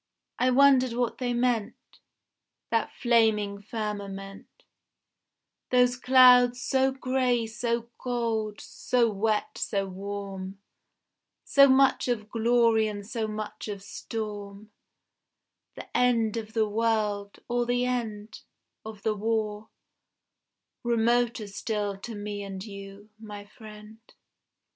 I 0.39 0.49
wondered 0.49 0.93
what 0.93 1.19
they 1.19 1.31
meant, 1.31 1.75
That 2.71 2.91
flaming 2.91 3.61
firmament, 3.61 4.47
Those 5.69 5.95
clouds 5.95 6.59
so 6.59 6.89
grey 6.91 7.45
so 7.45 7.87
gold, 7.99 8.59
so 8.61 9.11
wet 9.11 9.59
so 9.59 9.85
warm, 9.87 10.57
So 11.43 11.67
much 11.69 12.07
of 12.07 12.31
glory 12.31 12.87
and 12.87 13.05
so 13.05 13.27
much 13.27 13.67
of 13.67 13.83
storm, 13.83 14.71
The 15.75 15.95
end 15.95 16.35
of 16.35 16.53
the 16.53 16.67
world, 16.67 17.37
or 17.47 17.67
the 17.67 17.85
end 17.85 18.41
Of 18.83 19.03
the 19.03 19.13
war 19.13 19.69
remoter 20.83 21.45
still 21.45 21.95
to 21.99 22.15
me 22.15 22.41
and 22.41 22.65
you, 22.65 23.11
my 23.19 23.45
friend. 23.45 23.99